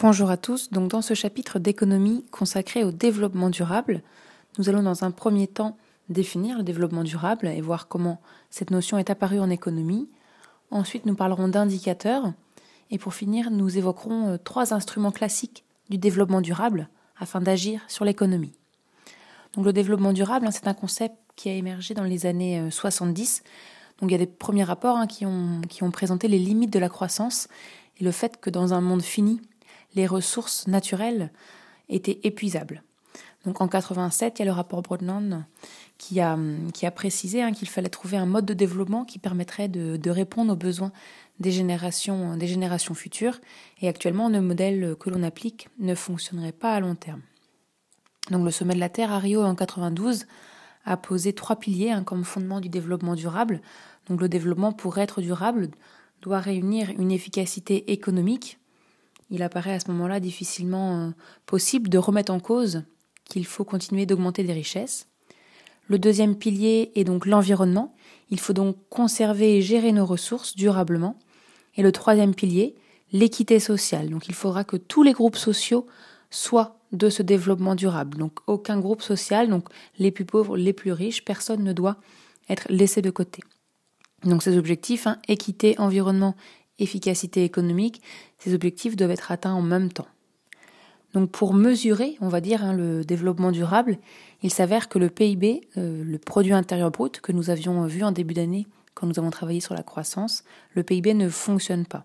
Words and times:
Bonjour 0.00 0.30
à 0.30 0.36
tous. 0.36 0.70
Donc 0.70 0.92
dans 0.92 1.02
ce 1.02 1.14
chapitre 1.14 1.58
d'économie 1.58 2.24
consacré 2.30 2.84
au 2.84 2.92
développement 2.92 3.50
durable, 3.50 4.02
nous 4.56 4.68
allons 4.68 4.84
dans 4.84 5.02
un 5.02 5.10
premier 5.10 5.48
temps 5.48 5.76
définir 6.08 6.56
le 6.56 6.62
développement 6.62 7.02
durable 7.02 7.48
et 7.48 7.60
voir 7.60 7.88
comment 7.88 8.20
cette 8.48 8.70
notion 8.70 8.96
est 8.98 9.10
apparue 9.10 9.40
en 9.40 9.50
économie. 9.50 10.08
Ensuite, 10.70 11.04
nous 11.04 11.16
parlerons 11.16 11.48
d'indicateurs 11.48 12.32
et 12.92 12.98
pour 12.98 13.12
finir, 13.12 13.50
nous 13.50 13.76
évoquerons 13.76 14.28
euh, 14.28 14.36
trois 14.36 14.72
instruments 14.72 15.10
classiques 15.10 15.64
du 15.90 15.98
développement 15.98 16.42
durable 16.42 16.88
afin 17.18 17.40
d'agir 17.40 17.80
sur 17.88 18.04
l'économie. 18.04 18.52
Donc 19.54 19.64
le 19.64 19.72
développement 19.72 20.12
durable, 20.12 20.46
hein, 20.46 20.52
c'est 20.52 20.68
un 20.68 20.74
concept 20.74 21.16
qui 21.34 21.48
a 21.48 21.54
émergé 21.54 21.94
dans 21.94 22.04
les 22.04 22.24
années 22.24 22.70
70. 22.70 23.42
Euh, 23.42 23.48
Donc 24.00 24.10
il 24.10 24.12
y 24.12 24.14
a 24.14 24.18
des 24.18 24.26
premiers 24.30 24.62
rapports 24.62 24.96
hein, 24.96 25.08
qui, 25.08 25.26
ont, 25.26 25.60
qui 25.68 25.82
ont 25.82 25.90
présenté 25.90 26.28
les 26.28 26.38
limites 26.38 26.72
de 26.72 26.78
la 26.78 26.88
croissance 26.88 27.48
et 27.98 28.04
le 28.04 28.12
fait 28.12 28.40
que 28.40 28.48
dans 28.48 28.74
un 28.74 28.80
monde 28.80 29.02
fini, 29.02 29.40
les 29.94 30.06
ressources 30.06 30.66
naturelles 30.66 31.30
étaient 31.88 32.20
épuisables. 32.22 32.82
Donc 33.44 33.60
en 33.60 33.68
87, 33.68 34.38
il 34.38 34.40
y 34.40 34.42
a 34.42 34.44
le 34.46 34.52
rapport 34.52 34.82
Broadland 34.82 35.44
qui 35.96 36.20
a, 36.20 36.38
qui 36.74 36.86
a 36.86 36.90
précisé 36.90 37.42
hein, 37.42 37.52
qu'il 37.52 37.68
fallait 37.68 37.88
trouver 37.88 38.16
un 38.16 38.26
mode 38.26 38.44
de 38.44 38.54
développement 38.54 39.04
qui 39.04 39.18
permettrait 39.18 39.68
de, 39.68 40.10
répondre 40.10 40.52
aux 40.52 40.56
besoins 40.56 40.92
des 41.38 41.52
générations, 41.52 42.36
des 42.36 42.46
générations 42.46 42.94
futures. 42.94 43.40
Et 43.80 43.88
actuellement, 43.88 44.28
le 44.28 44.40
modèle 44.40 44.96
que 44.98 45.08
l'on 45.08 45.22
applique 45.22 45.68
ne 45.78 45.94
fonctionnerait 45.94 46.52
pas 46.52 46.74
à 46.74 46.80
long 46.80 46.94
terme. 46.94 47.22
Donc 48.30 48.44
le 48.44 48.50
sommet 48.50 48.74
de 48.74 48.80
la 48.80 48.88
Terre 48.88 49.12
à 49.12 49.18
Rio 49.18 49.42
en 49.42 49.54
92 49.54 50.26
a 50.84 50.96
posé 50.96 51.32
trois 51.32 51.56
piliers 51.56 51.90
hein, 51.90 52.02
comme 52.02 52.24
fondement 52.24 52.60
du 52.60 52.68
développement 52.68 53.14
durable. 53.14 53.62
Donc 54.08 54.20
le 54.20 54.28
développement 54.28 54.72
pour 54.72 54.98
être 54.98 55.20
durable 55.20 55.70
doit 56.22 56.40
réunir 56.40 56.90
une 56.98 57.12
efficacité 57.12 57.92
économique, 57.92 58.57
il 59.30 59.42
apparaît 59.42 59.74
à 59.74 59.80
ce 59.80 59.90
moment-là 59.90 60.20
difficilement 60.20 60.98
euh, 60.98 61.10
possible 61.46 61.88
de 61.88 61.98
remettre 61.98 62.32
en 62.32 62.40
cause 62.40 62.84
qu'il 63.24 63.46
faut 63.46 63.64
continuer 63.64 64.06
d'augmenter 64.06 64.42
des 64.42 64.52
richesses. 64.52 65.06
Le 65.86 65.98
deuxième 65.98 66.36
pilier 66.36 66.92
est 66.94 67.04
donc 67.04 67.26
l'environnement. 67.26 67.94
Il 68.30 68.40
faut 68.40 68.52
donc 68.52 68.76
conserver 68.90 69.56
et 69.56 69.62
gérer 69.62 69.92
nos 69.92 70.06
ressources 70.06 70.54
durablement. 70.56 71.18
Et 71.76 71.82
le 71.82 71.92
troisième 71.92 72.34
pilier, 72.34 72.74
l'équité 73.12 73.58
sociale. 73.58 74.10
Donc 74.10 74.28
il 74.28 74.34
faudra 74.34 74.64
que 74.64 74.76
tous 74.76 75.02
les 75.02 75.12
groupes 75.12 75.36
sociaux 75.36 75.86
soient 76.30 76.78
de 76.92 77.10
ce 77.10 77.22
développement 77.22 77.74
durable. 77.74 78.18
Donc 78.18 78.40
aucun 78.46 78.78
groupe 78.78 79.02
social, 79.02 79.48
donc 79.48 79.68
les 79.98 80.10
plus 80.10 80.24
pauvres, 80.24 80.56
les 80.56 80.72
plus 80.72 80.92
riches, 80.92 81.24
personne 81.24 81.64
ne 81.64 81.72
doit 81.72 81.96
être 82.48 82.66
laissé 82.70 83.02
de 83.02 83.10
côté. 83.10 83.42
Donc 84.24 84.42
ces 84.42 84.56
objectifs, 84.56 85.06
hein, 85.06 85.18
équité, 85.28 85.78
environnement 85.78 86.34
efficacité 86.78 87.44
économique, 87.44 88.02
ces 88.38 88.54
objectifs 88.54 88.96
doivent 88.96 89.10
être 89.10 89.32
atteints 89.32 89.54
en 89.54 89.62
même 89.62 89.92
temps. 89.92 90.08
Donc 91.14 91.30
pour 91.30 91.54
mesurer, 91.54 92.16
on 92.20 92.28
va 92.28 92.40
dire, 92.40 92.62
hein, 92.62 92.74
le 92.74 93.04
développement 93.04 93.50
durable, 93.50 93.98
il 94.42 94.52
s'avère 94.52 94.88
que 94.88 94.98
le 94.98 95.08
PIB, 95.08 95.62
euh, 95.76 96.04
le 96.04 96.18
produit 96.18 96.52
intérieur 96.52 96.90
brut 96.90 97.20
que 97.20 97.32
nous 97.32 97.50
avions 97.50 97.86
vu 97.86 98.02
en 98.04 98.12
début 98.12 98.34
d'année 98.34 98.66
quand 98.94 99.06
nous 99.06 99.18
avons 99.18 99.30
travaillé 99.30 99.60
sur 99.60 99.74
la 99.74 99.82
croissance, 99.82 100.44
le 100.74 100.82
PIB 100.82 101.14
ne 101.14 101.28
fonctionne 101.28 101.86
pas. 101.86 102.04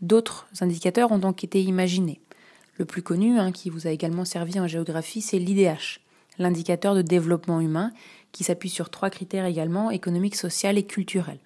D'autres 0.00 0.48
indicateurs 0.60 1.12
ont 1.12 1.18
donc 1.18 1.44
été 1.44 1.62
imaginés. 1.62 2.20
Le 2.78 2.84
plus 2.84 3.02
connu, 3.02 3.38
hein, 3.38 3.52
qui 3.52 3.70
vous 3.70 3.86
a 3.86 3.90
également 3.90 4.24
servi 4.24 4.58
en 4.58 4.66
géographie, 4.66 5.22
c'est 5.22 5.38
l'IDH, 5.38 6.00
l'indicateur 6.38 6.96
de 6.96 7.02
développement 7.02 7.60
humain, 7.60 7.92
qui 8.32 8.42
s'appuie 8.42 8.70
sur 8.70 8.90
trois 8.90 9.08
critères 9.08 9.44
également, 9.44 9.90
économique, 9.90 10.34
social 10.34 10.78
et 10.78 10.82
culturel. 10.82 11.38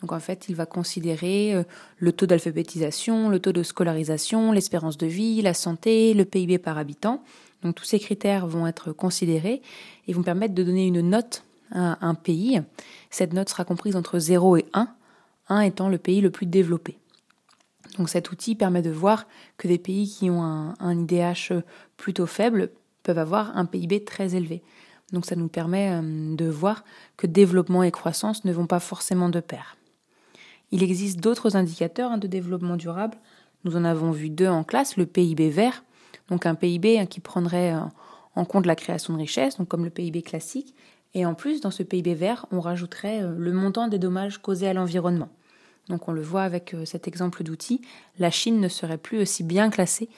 Donc 0.00 0.12
en 0.12 0.20
fait, 0.20 0.48
il 0.48 0.54
va 0.54 0.66
considérer 0.66 1.54
euh, 1.54 1.64
le 1.98 2.12
taux 2.12 2.26
d'alphabétisation, 2.26 3.28
le 3.28 3.40
taux 3.40 3.52
de 3.52 3.62
scolarisation, 3.62 4.52
l'espérance 4.52 4.96
de 4.96 5.06
vie, 5.06 5.42
la 5.42 5.54
santé, 5.54 6.14
le 6.14 6.24
PIB 6.24 6.58
par 6.58 6.78
habitant. 6.78 7.22
Donc 7.62 7.74
tous 7.74 7.84
ces 7.84 7.98
critères 7.98 8.46
vont 8.46 8.66
être 8.66 8.92
considérés 8.92 9.62
et 10.06 10.12
vont 10.12 10.22
permettre 10.22 10.54
de 10.54 10.62
donner 10.62 10.86
une 10.86 11.00
note 11.00 11.42
à 11.72 12.06
un 12.06 12.14
pays. 12.14 12.62
Cette 13.10 13.32
note 13.32 13.48
sera 13.48 13.64
comprise 13.64 13.96
entre 13.96 14.18
0 14.18 14.58
et 14.58 14.66
1, 14.72 14.88
1 15.48 15.60
étant 15.62 15.88
le 15.88 15.98
pays 15.98 16.20
le 16.20 16.30
plus 16.30 16.46
développé. 16.46 16.98
Donc 17.98 18.08
cet 18.08 18.30
outil 18.30 18.54
permet 18.54 18.82
de 18.82 18.90
voir 18.90 19.26
que 19.56 19.66
des 19.66 19.78
pays 19.78 20.08
qui 20.08 20.30
ont 20.30 20.42
un, 20.42 20.74
un 20.78 21.00
IDH 21.00 21.52
plutôt 21.96 22.26
faible 22.26 22.70
peuvent 23.02 23.18
avoir 23.18 23.56
un 23.56 23.64
PIB 23.64 24.04
très 24.04 24.36
élevé. 24.36 24.62
Donc 25.12 25.26
ça 25.26 25.36
nous 25.36 25.48
permet 25.48 25.90
euh, 25.90 26.36
de 26.36 26.44
voir 26.48 26.84
que 27.16 27.26
développement 27.26 27.82
et 27.82 27.90
croissance 27.90 28.44
ne 28.44 28.52
vont 28.52 28.66
pas 28.66 28.80
forcément 28.80 29.28
de 29.28 29.40
pair. 29.40 29.76
Il 30.70 30.82
existe 30.82 31.20
d'autres 31.20 31.56
indicateurs 31.56 32.12
hein, 32.12 32.18
de 32.18 32.26
développement 32.26 32.76
durable. 32.76 33.16
Nous 33.64 33.76
en 33.76 33.84
avons 33.84 34.10
vu 34.10 34.30
deux 34.30 34.48
en 34.48 34.64
classe, 34.64 34.96
le 34.96 35.06
PIB 35.06 35.50
vert, 35.50 35.84
donc 36.28 36.46
un 36.46 36.54
PIB 36.54 36.98
hein, 36.98 37.06
qui 37.06 37.20
prendrait 37.20 37.74
euh, 37.74 37.80
en 38.34 38.44
compte 38.44 38.66
la 38.66 38.76
création 38.76 39.14
de 39.14 39.18
richesses, 39.18 39.56
donc 39.58 39.68
comme 39.68 39.84
le 39.84 39.90
PIB 39.90 40.22
classique, 40.22 40.74
et 41.14 41.24
en 41.24 41.34
plus, 41.34 41.60
dans 41.60 41.70
ce 41.70 41.82
PIB 41.82 42.14
vert, 42.14 42.46
on 42.52 42.60
rajouterait 42.60 43.22
euh, 43.22 43.34
le 43.36 43.52
montant 43.52 43.88
des 43.88 43.98
dommages 43.98 44.38
causés 44.38 44.68
à 44.68 44.74
l'environnement. 44.74 45.30
Donc 45.88 46.06
on 46.06 46.12
le 46.12 46.20
voit 46.20 46.42
avec 46.42 46.74
euh, 46.74 46.84
cet 46.84 47.08
exemple 47.08 47.42
d'outil, 47.42 47.80
la 48.18 48.30
Chine 48.30 48.60
ne 48.60 48.68
serait 48.68 48.98
plus 48.98 49.20
aussi 49.20 49.42
bien 49.42 49.70
classée. 49.70 50.08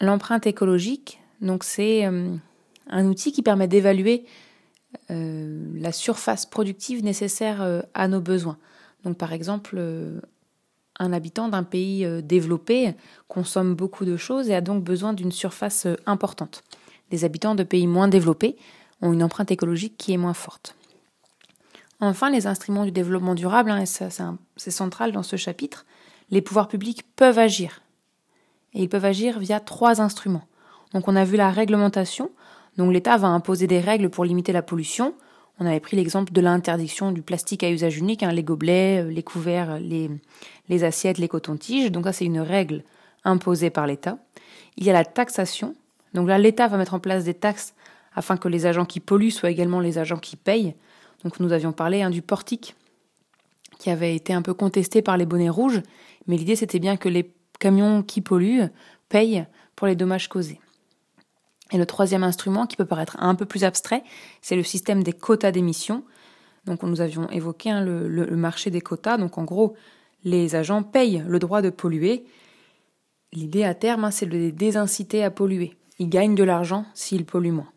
L'empreinte 0.00 0.46
écologique, 0.46 1.20
donc 1.40 1.62
c'est 1.62 2.04
un 2.04 3.04
outil 3.04 3.32
qui 3.32 3.42
permet 3.42 3.68
d'évaluer 3.68 4.24
euh, 5.10 5.70
la 5.74 5.92
surface 5.92 6.46
productive 6.46 7.04
nécessaire 7.04 7.62
euh, 7.62 7.82
à 7.94 8.08
nos 8.08 8.20
besoins. 8.20 8.58
Donc 9.04 9.16
par 9.16 9.32
exemple, 9.32 9.76
euh, 9.78 10.20
un 10.98 11.12
habitant 11.12 11.48
d'un 11.48 11.62
pays 11.62 12.06
développé 12.22 12.94
consomme 13.28 13.74
beaucoup 13.74 14.04
de 14.04 14.16
choses 14.16 14.50
et 14.50 14.54
a 14.54 14.60
donc 14.60 14.84
besoin 14.84 15.12
d'une 15.12 15.32
surface 15.32 15.86
importante. 16.04 16.62
Les 17.10 17.24
habitants 17.24 17.54
de 17.54 17.62
pays 17.62 17.86
moins 17.86 18.08
développés 18.08 18.56
ont 19.00 19.12
une 19.12 19.22
empreinte 19.22 19.50
écologique 19.50 19.96
qui 19.96 20.12
est 20.12 20.18
moins 20.18 20.34
forte. 20.34 20.76
Enfin, 22.00 22.30
les 22.30 22.46
instruments 22.46 22.84
du 22.84 22.92
développement 22.92 23.34
durable, 23.34 23.70
hein, 23.70 23.84
c'est 23.86 24.70
central 24.70 25.12
dans 25.12 25.22
ce 25.22 25.36
chapitre, 25.36 25.86
les 26.30 26.42
pouvoirs 26.42 26.68
publics 26.68 27.04
peuvent 27.16 27.38
agir. 27.38 27.80
Et 28.74 28.82
ils 28.82 28.88
peuvent 28.88 29.04
agir 29.04 29.38
via 29.38 29.58
trois 29.58 30.02
instruments. 30.02 30.44
Donc 30.92 31.08
on 31.08 31.16
a 31.16 31.24
vu 31.24 31.36
la 31.36 31.50
réglementation, 31.50 32.30
donc 32.80 32.94
l'État 32.94 33.18
va 33.18 33.28
imposer 33.28 33.66
des 33.66 33.78
règles 33.78 34.08
pour 34.08 34.24
limiter 34.24 34.52
la 34.52 34.62
pollution. 34.62 35.12
On 35.58 35.66
avait 35.66 35.80
pris 35.80 35.98
l'exemple 35.98 36.32
de 36.32 36.40
l'interdiction 36.40 37.12
du 37.12 37.20
plastique 37.20 37.62
à 37.62 37.70
usage 37.70 37.98
unique, 37.98 38.22
hein, 38.22 38.32
les 38.32 38.42
gobelets, 38.42 39.02
euh, 39.02 39.10
les 39.10 39.22
couverts, 39.22 39.78
les, 39.78 40.84
assiettes, 40.84 41.18
les 41.18 41.28
cotons-tiges. 41.28 41.92
Donc 41.92 42.06
ça, 42.06 42.14
c'est 42.14 42.24
une 42.24 42.40
règle 42.40 42.82
imposée 43.22 43.68
par 43.68 43.86
l'État. 43.86 44.16
Il 44.78 44.84
y 44.84 44.88
a 44.88 44.94
la 44.94 45.04
taxation. 45.04 45.74
Donc 46.14 46.26
là, 46.26 46.38
l'État 46.38 46.68
va 46.68 46.78
mettre 46.78 46.94
en 46.94 47.00
place 47.00 47.24
des 47.24 47.34
taxes 47.34 47.74
afin 48.14 48.38
que 48.38 48.48
les 48.48 48.64
agents 48.64 48.86
qui 48.86 48.98
polluent 48.98 49.30
soient 49.30 49.50
également 49.50 49.80
les 49.80 49.98
agents 49.98 50.16
qui 50.16 50.36
payent. 50.36 50.74
Donc 51.22 51.38
nous 51.38 51.52
avions 51.52 51.72
parlé 51.72 52.00
hein, 52.00 52.08
du 52.08 52.22
portique 52.22 52.74
qui 53.78 53.90
avait 53.90 54.16
été 54.16 54.32
un 54.32 54.40
peu 54.40 54.54
contesté 54.54 55.02
par 55.02 55.18
les 55.18 55.26
bonnets 55.26 55.50
rouges, 55.50 55.82
mais 56.26 56.38
l'idée 56.38 56.56
c'était 56.56 56.78
bien 56.78 56.96
que 56.96 57.10
les 57.10 57.30
camions 57.58 58.02
qui 58.02 58.22
polluent 58.22 58.70
payent 59.10 59.44
pour 59.76 59.86
les 59.86 59.96
dommages 59.96 60.28
causés. 60.28 60.60
Et 61.72 61.78
le 61.78 61.86
troisième 61.86 62.24
instrument, 62.24 62.66
qui 62.66 62.76
peut 62.76 62.84
paraître 62.84 63.16
un 63.20 63.34
peu 63.34 63.44
plus 63.44 63.64
abstrait, 63.64 64.02
c'est 64.42 64.56
le 64.56 64.62
système 64.62 65.02
des 65.02 65.12
quotas 65.12 65.52
d'émission. 65.52 66.04
Donc 66.66 66.82
nous 66.82 67.00
avions 67.00 67.28
évoqué 67.30 67.70
hein, 67.70 67.82
le, 67.82 68.36
marché 68.36 68.70
des 68.70 68.80
quotas. 68.80 69.18
Donc 69.18 69.38
en 69.38 69.44
gros, 69.44 69.74
les 70.24 70.56
agents 70.56 70.82
payent 70.82 71.24
le 71.26 71.38
droit 71.38 71.62
de 71.62 71.70
polluer. 71.70 72.24
L'idée 73.32 73.64
à 73.64 73.74
terme, 73.74 74.04
hein, 74.04 74.10
c'est 74.10 74.26
de 74.26 74.32
les 74.32 74.52
désinciter 74.52 75.22
à 75.22 75.30
polluer. 75.30 75.76
Ils 75.98 76.08
gagnent 76.08 76.34
de 76.34 76.44
l'argent 76.44 76.84
s'ils 76.94 77.24
polluent 77.24 77.52
moins. 77.52 77.70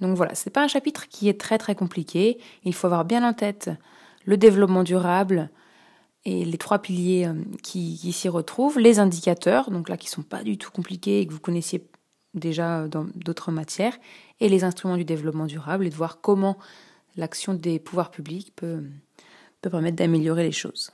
Donc 0.00 0.16
voilà, 0.16 0.34
ce 0.34 0.48
n'est 0.48 0.52
pas 0.52 0.62
un 0.62 0.68
chapitre 0.68 1.08
qui 1.08 1.28
est 1.28 1.40
très 1.40 1.58
très 1.58 1.74
compliqué. 1.74 2.38
Il 2.64 2.74
faut 2.74 2.86
avoir 2.86 3.04
bien 3.04 3.26
en 3.26 3.32
tête 3.32 3.70
le 4.24 4.36
développement 4.36 4.84
durable 4.84 5.50
et 6.24 6.44
les 6.44 6.58
trois 6.58 6.78
piliers 6.78 7.26
euh, 7.26 7.34
qui, 7.62 7.98
qui 7.98 8.12
s'y 8.12 8.28
retrouvent, 8.28 8.78
les 8.78 9.00
indicateurs, 9.00 9.70
donc 9.70 9.88
là 9.88 9.96
qui 9.96 10.08
sont 10.08 10.22
pas 10.22 10.44
du 10.44 10.56
tout 10.56 10.70
compliqués 10.70 11.20
et 11.20 11.26
que 11.26 11.32
vous 11.32 11.40
connaissiez 11.40 11.84
déjà 12.34 12.88
dans 12.88 13.06
d'autres 13.14 13.52
matières, 13.52 13.96
et 14.40 14.48
les 14.48 14.64
instruments 14.64 14.96
du 14.96 15.04
développement 15.04 15.46
durable, 15.46 15.86
et 15.86 15.90
de 15.90 15.94
voir 15.94 16.20
comment 16.20 16.58
l'action 17.16 17.54
des 17.54 17.78
pouvoirs 17.78 18.10
publics 18.10 18.52
peut, 18.56 18.82
permettre 19.60 19.96
d'améliorer 19.96 20.42
les 20.44 20.52
choses. 20.52 20.90